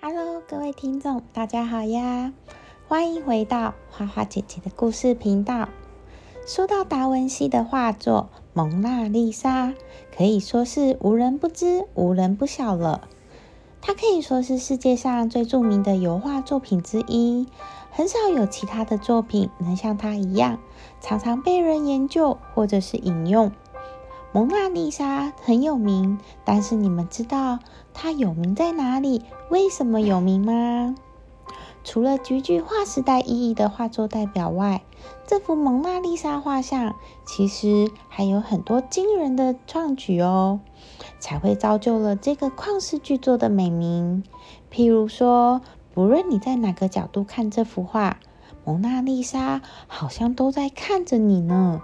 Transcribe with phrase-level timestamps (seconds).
[0.00, 2.32] Hello，各位听众，大家好呀！
[2.86, 5.68] 欢迎回到花花姐姐的故事频道。
[6.46, 9.66] 说到达文西的画作《蒙娜丽莎》，
[10.16, 13.08] 可以说是无人不知、无人不晓了。
[13.80, 17.48] 它可以说是世界上最著名的油画作品之一，
[17.90, 20.60] 很少有其他的作品能像它一样，
[21.00, 23.50] 常常被人研究或者是引用。
[24.30, 27.60] 蒙娜丽莎很有名，但是你们知道
[27.94, 29.24] 它有名在哪里？
[29.50, 30.94] 为什么有名吗？
[31.82, 34.82] 除了极具划时代意义的画作代表外，
[35.26, 40.60] 这幅蒙娜丽莎画像其实还有很多惊人的创举哦，
[41.18, 44.22] 才会造就了这个旷世巨作的美名。
[44.70, 45.62] 譬如说，
[45.94, 48.18] 不论你在哪个角度看这幅画，
[48.66, 51.80] 蒙娜丽莎好像都在看着你呢。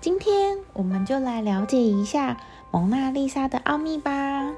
[0.00, 2.36] 今天我们就来了解一下
[2.70, 4.52] 蒙娜丽莎的奥秘吧。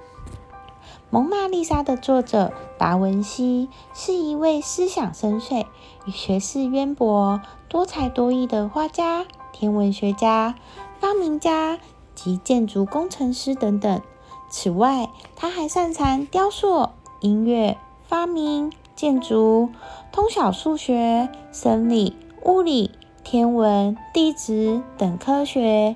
[1.08, 5.64] 蒙娜丽莎的作者达文西是一位思想深邃、
[6.12, 10.56] 学识渊博、多才多艺的画家、天文学家、
[10.98, 11.78] 发明家
[12.14, 14.02] 及建筑工程师等等。
[14.50, 19.70] 此外，他还擅长雕塑、音乐、发明、建筑、
[20.12, 22.90] 通晓数学、生理、物理。
[23.30, 25.94] 天文、地质等科学，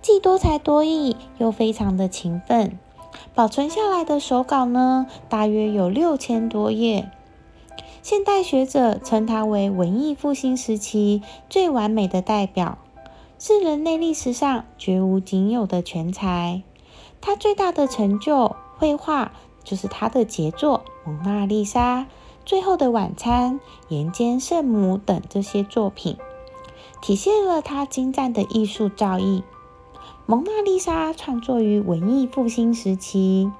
[0.00, 2.78] 既多才多艺，又非常的勤奋。
[3.34, 7.10] 保存下来的手稿呢，大约有六千多页。
[8.02, 12.78] 现代学者称他为文艺复兴时期最完美的代表，
[13.36, 16.62] 是人类历史上绝无仅有的全才。
[17.20, 19.32] 他最大的成就绘画，
[19.64, 22.02] 就是他的杰作《蒙娜丽莎》
[22.44, 23.54] 《最后的晚餐》
[23.88, 26.16] 《岩间圣母》等这些作品。
[27.00, 29.42] 体现了他精湛的艺术造诣。
[30.26, 33.52] 蒙娜丽莎创作于文艺复兴时期，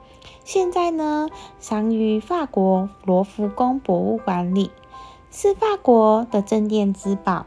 [0.44, 1.28] 现在呢，
[1.60, 4.72] 藏于法国罗浮宫博物馆里，
[5.30, 7.46] 是法国的镇店之宝。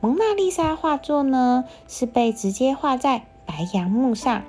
[0.00, 4.42] 蒙娜丽莎画作呢，是被直接画在白杨木上，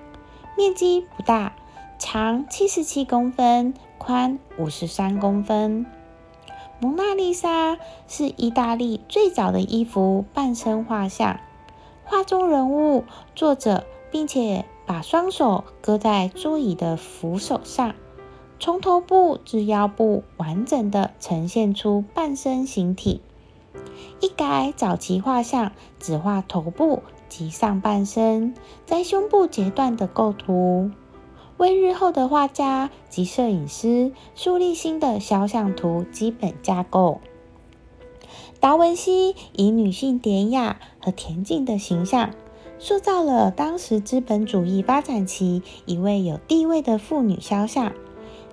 [0.55, 1.53] 面积不大，
[1.97, 5.87] 长七十七公分，宽五十三公分。
[6.79, 11.39] 蒙娜丽莎是意大利最早的一幅半身画像，
[12.03, 13.03] 画中人物
[13.35, 17.95] 坐着，并且把双手搁在桌椅的扶手上，
[18.59, 23.21] 从头部至腰部完整的呈现出半身形体。
[24.19, 28.53] 一改早期画像只画头部及上半身，
[28.85, 30.91] 在胸部截断的构图。
[31.57, 37.19] 为日后的画家及摄影师树立新的肖像图基本架构。
[38.59, 42.31] 达文西以女性典雅和恬静的形象，
[42.79, 47.93] 塑造了当时资本主义发展期一位有地位的妇女肖像，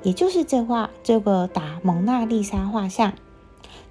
[0.02, 3.12] 也就是这画这个达蒙娜丽莎画像。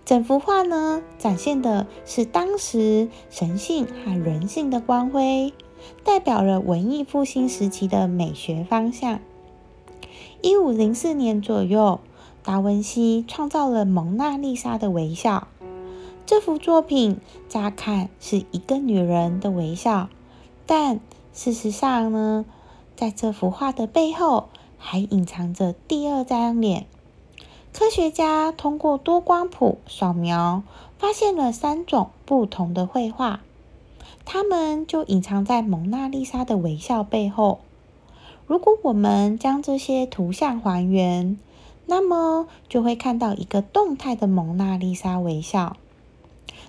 [0.05, 5.53] 整幅画呢，展现的是当时神性和人性的光辉。
[6.03, 9.19] 代表了文艺复兴时期的美学方向。
[10.41, 11.99] 一五零四年左右，
[12.43, 15.47] 达文西创造了《蒙娜丽莎》的微笑。
[16.25, 20.09] 这幅作品乍看是一个女人的微笑，
[20.65, 20.99] 但
[21.33, 22.45] 事实上呢，
[22.95, 26.85] 在这幅画的背后还隐藏着第二张脸。
[27.73, 30.63] 科学家通过多光谱扫描，
[30.99, 33.41] 发现了三种不同的绘画。
[34.25, 37.59] 它们就隐藏在蒙娜丽莎的微笑背后。
[38.45, 41.39] 如果我们将这些图像还原，
[41.85, 45.77] 那么就会看到一个动态的蒙娜丽莎微笑。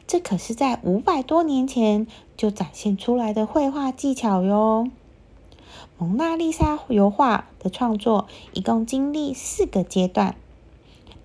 [0.06, 2.06] 这可是在五百多年前
[2.36, 4.90] 就展现出来的绘画技巧哟。
[5.98, 10.36] 蒙娜丽莎油画的创作一共经历四个阶段。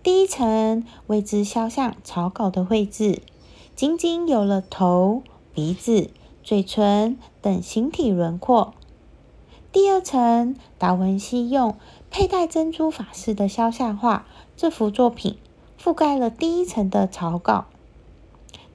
[0.01, 3.21] 第一层为之肖像草稿的绘制，
[3.75, 5.23] 仅仅有了头、
[5.59, 6.09] 鼻子。
[6.41, 8.73] 嘴唇等形体轮廓。
[9.73, 11.75] 第二层，达文西用
[12.09, 14.25] 佩戴珍珠法式的肖像画
[14.55, 15.37] 这幅作品
[15.77, 17.65] 覆盖了第一层的草稿。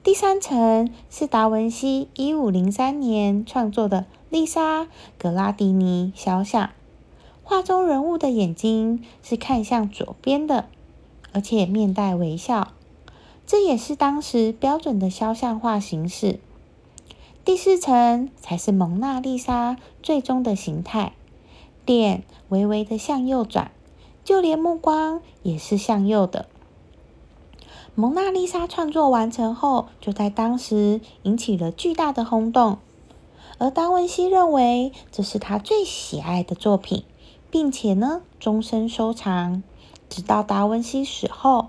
[0.03, 4.83] 第三层是达文西一五零三年创作的丽莎·
[5.17, 6.69] 格拉迪尼肖像，
[7.43, 10.65] 画中人物的眼睛是看向左边的，
[11.33, 12.73] 而且面带微笑，
[13.47, 16.39] 这也是当时标准的肖像画形式。
[17.45, 21.13] 第四层才是蒙娜丽莎最终的形态，
[21.85, 23.69] 脸微微的向右转，
[24.23, 26.47] 就连目光也是向右的。
[27.93, 32.79] 蒙娜丽莎创作完成后，就在当时引起了巨大的轰动，
[33.59, 37.03] 而达文西认为这是他最喜爱的作品，
[37.51, 39.61] 并且呢终身收藏。
[40.09, 41.67] 直到达文西死后，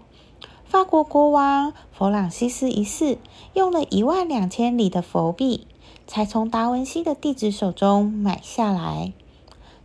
[0.76, 3.16] 法国国王弗朗西斯一世
[3.54, 5.66] 用了一万两千里的佛币，
[6.06, 9.14] 才从达文西的弟子手中买下来。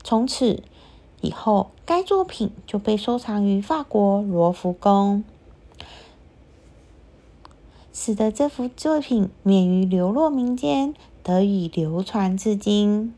[0.04, 0.62] 从此
[1.22, 5.24] 以后，该作品就被收藏于法国罗浮宫，
[7.94, 10.94] 使得这幅作品免于流落民间，
[11.24, 13.16] 得以流传至今。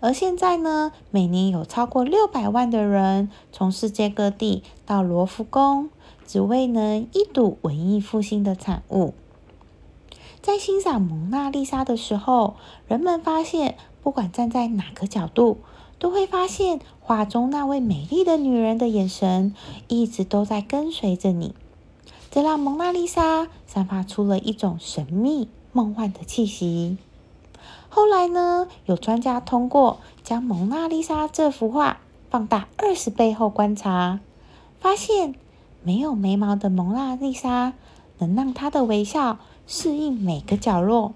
[0.00, 5.88] 而现在呢，每年有超过六百万的人从世界各地到罗浮宫，
[6.32, 9.12] 只为能一睹文艺复兴的产物。
[10.40, 12.54] 在欣赏蒙娜丽莎的时候，
[12.88, 15.58] 人们发现，不管站在哪个角度，
[15.98, 19.54] 都会发现画中那位美丽的女人的眼神
[19.88, 21.54] 一直都在跟随着你，
[22.30, 26.96] 这让蒙娜丽莎散发出了一种神秘梦幻的气息。
[27.90, 32.00] 后来呢，有专家通过将蒙娜丽莎这幅画
[32.30, 34.18] 放大二十倍后观察，
[34.80, 35.34] 发现
[35.84, 37.72] 没有眉毛的蒙娜丽莎
[38.18, 41.14] 能让她的微笑适应每个角落，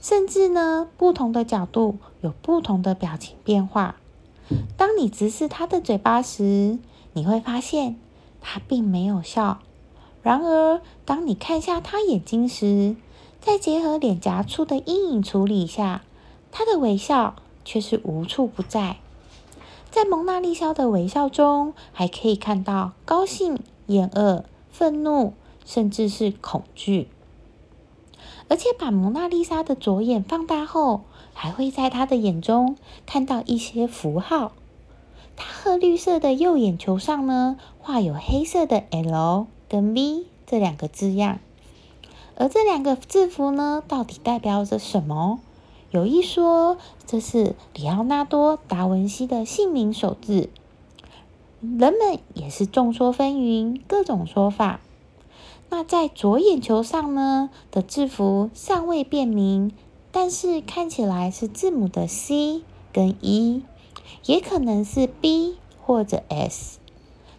[0.00, 3.96] 甚至呢，不同的角度有不同的表情变化。
[4.76, 6.78] 当你直视她的嘴巴时，
[7.12, 7.96] 你会发现
[8.40, 9.58] 她并没有笑；
[10.22, 12.96] 然而，当你看向她眼睛时，
[13.40, 16.02] 再结合脸颊处的阴影处理下，
[16.50, 18.96] 她的微笑却是无处不在。
[19.90, 25.32] 在蒙娜丽莎的微笑中，还可以看到高兴、厌恶、愤怒，
[25.64, 27.08] 甚至是恐惧。
[28.48, 31.02] 而且，把蒙娜丽莎的左眼放大后，
[31.34, 32.76] 还会在她的眼中
[33.06, 34.52] 看到一些符号。
[35.36, 41.38] 她褐绿色的右眼球上呢，画有黑色的 L 跟 V 这两个字样。
[42.36, 45.40] 而这两个字符呢，到底代表着什么？
[45.90, 46.76] 有一说
[47.06, 50.50] 这是里奥纳多·达文西的姓名首字，
[51.62, 54.80] 人们也是众说纷纭，各种说法。
[55.70, 59.72] 那在左眼球上呢的字符尚未辨明，
[60.12, 62.62] 但是看起来是字母的 C
[62.92, 63.62] 跟 E，
[64.26, 66.78] 也可能是 B 或者 S。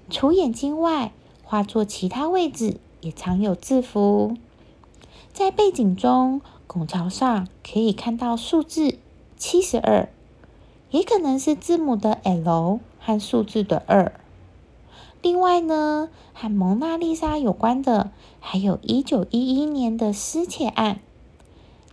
[0.09, 1.13] 除眼睛外，
[1.43, 4.35] 画作其他位置也常有字符。
[5.31, 8.99] 在背景中，拱桥上可以看到数字
[9.35, 10.07] 七十二，
[10.91, 14.13] 也可能是字母的 L 和数字的二。
[15.19, 20.99] 另外呢，和蒙娜丽莎有关的，还有一九一一年的失窃案、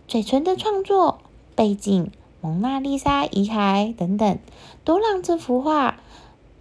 [0.07, 1.21] 嘴唇的创作、
[1.55, 4.37] 背景、蒙娜丽莎遗骸等等，
[4.83, 5.97] 都让这幅画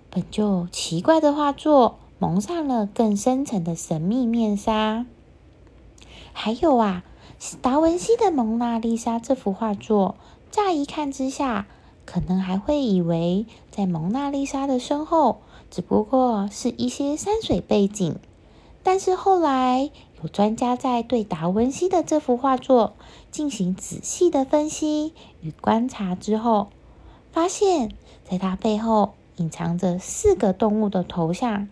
[0.09, 5.05] 本就奇怪的画作蒙上了更深层的神秘面纱。
[6.33, 7.05] 还有啊，
[7.61, 10.17] 达文西的《蒙娜丽莎》这幅画作，
[10.51, 11.67] 乍一看之下，
[12.07, 15.41] 可能还会以为在蒙娜丽莎的身后，
[15.71, 18.17] 只不过是一些山水背景。
[18.83, 19.91] 但是后来
[20.23, 22.95] 有专家在对达文西的这幅画作
[23.31, 26.69] 进行仔细的分析与观察之后，
[27.33, 27.93] 发现
[28.29, 31.69] 在它背后隐藏着四个动物的头像，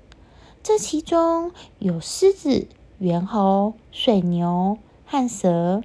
[0.63, 2.69] 这其中有狮子。
[2.99, 4.79] 猿猴、水牛
[5.15, 5.85] 和蛇，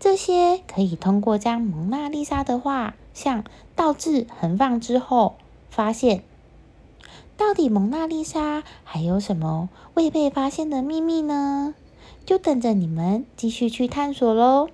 [0.00, 3.44] 这些可以通过将蒙娜丽莎的画像
[3.76, 5.36] 倒置横放之后，
[5.70, 6.24] 发现
[7.36, 11.76] 到底蒙娜丽莎还有什么未被发现的秘密呢？
[12.26, 14.68] 就等着你们继续去探索喽！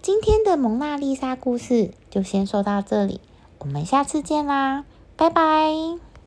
[0.00, 3.20] 今天的蒙娜丽莎故事就先说到这里，
[3.58, 6.07] 我们下次见啦，拜拜。